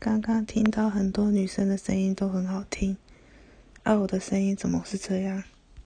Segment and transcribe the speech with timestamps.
[0.00, 2.96] 刚刚听到很多女生的声音都很好听。
[3.82, 5.44] 而我的声音怎么是这样？